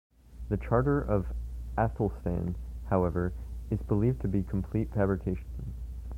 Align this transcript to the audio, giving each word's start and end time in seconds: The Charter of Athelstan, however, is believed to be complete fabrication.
The 0.49 0.57
Charter 0.57 0.99
of 0.99 1.27
Athelstan, 1.77 2.55
however, 2.89 3.33
is 3.69 3.83
believed 3.83 4.21
to 4.23 4.27
be 4.27 4.41
complete 4.41 4.91
fabrication. 4.95 5.75